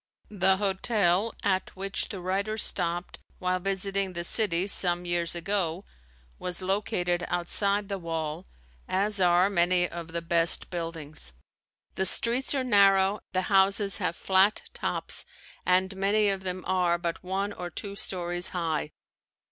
The 0.31 0.57
hotel 0.57 1.31
at 1.43 1.75
which 1.75 2.09
the 2.09 2.19
writer 2.21 2.57
stopped 2.57 3.19
while 3.37 3.59
visiting 3.59 4.13
the 4.13 4.23
city 4.23 4.65
some 4.65 5.05
years 5.05 5.35
ago, 5.35 5.85
was 6.39 6.59
located 6.63 7.23
outside 7.27 7.87
the 7.87 7.99
wall, 7.99 8.47
as 8.87 9.19
are 9.21 9.47
many 9.47 9.87
of 9.87 10.07
the 10.07 10.23
best 10.23 10.71
buildings. 10.71 11.33
The 11.93 12.07
streets 12.07 12.55
are 12.55 12.63
narrow, 12.63 13.19
the 13.33 13.43
houses 13.53 13.97
have 13.97 14.15
flat 14.15 14.63
tops 14.73 15.23
and 15.67 15.95
many 15.95 16.29
of 16.29 16.41
them 16.41 16.63
are 16.65 16.97
but 16.97 17.23
one 17.23 17.53
or 17.53 17.69
two 17.69 17.95
stories 17.95 18.49
high. 18.57 18.89